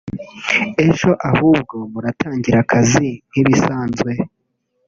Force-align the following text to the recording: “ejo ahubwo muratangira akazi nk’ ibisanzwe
“ejo 0.85 1.09
ahubwo 1.29 1.75
muratangira 1.91 2.57
akazi 2.63 3.07
nk’ 3.29 3.35
ibisanzwe 3.41 4.11